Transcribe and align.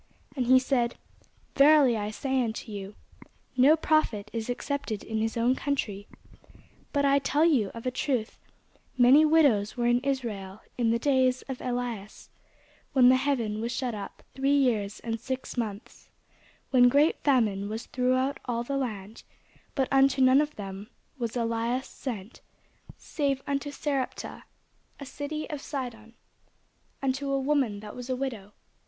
And 0.35 0.47
he 0.47 0.57
said, 0.57 0.95
Verily 1.55 1.95
I 1.95 2.09
say 2.09 2.43
unto 2.43 2.71
you, 2.71 2.95
No 3.55 3.75
prophet 3.77 4.31
is 4.33 4.49
accepted 4.49 5.03
in 5.03 5.19
his 5.19 5.37
own 5.37 5.53
country. 5.55 6.07
But 6.91 7.05
I 7.05 7.19
tell 7.19 7.45
you 7.45 7.69
of 7.75 7.85
a 7.85 7.91
truth, 7.91 8.39
many 8.97 9.25
widows 9.25 9.77
were 9.77 9.85
in 9.85 9.99
Israel 9.99 10.61
in 10.75 10.89
the 10.89 10.97
days 10.97 11.43
of 11.43 11.61
Elias, 11.61 12.31
when 12.93 13.09
the 13.09 13.15
heaven 13.15 13.61
was 13.61 13.71
shut 13.71 13.93
up 13.93 14.23
three 14.33 14.55
years 14.57 15.01
and 15.01 15.19
six 15.19 15.55
months, 15.55 16.09
when 16.71 16.89
great 16.89 17.19
famine 17.19 17.69
was 17.69 17.85
throughout 17.85 18.39
all 18.45 18.63
the 18.63 18.77
land; 18.77 19.21
but 19.75 19.87
unto 19.91 20.19
none 20.19 20.41
of 20.41 20.55
them 20.55 20.89
was 21.19 21.35
Elias 21.35 21.87
sent, 21.87 22.41
save 22.97 23.43
unto 23.45 23.69
Sarepta, 23.69 24.45
a 24.99 25.05
city 25.05 25.47
of 25.51 25.61
Sidon, 25.61 26.15
unto 27.03 27.29
a 27.31 27.39
woman 27.39 27.81
that 27.81 27.95
was 27.95 28.09
a 28.09 28.15
widow. 28.15 28.53